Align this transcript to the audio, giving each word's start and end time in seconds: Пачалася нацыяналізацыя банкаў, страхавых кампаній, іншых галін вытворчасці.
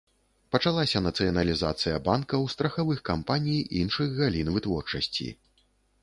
Пачалася 0.53 0.99
нацыяналізацыя 1.07 1.99
банкаў, 2.07 2.41
страхавых 2.53 3.03
кампаній, 3.09 3.59
іншых 3.81 4.09
галін 4.21 4.49
вытворчасці. 4.55 5.29